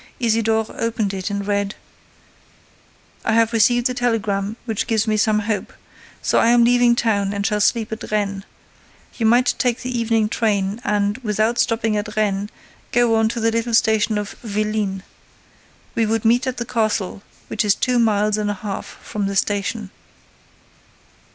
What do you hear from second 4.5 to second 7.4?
which gives me some hope. So I am leaving town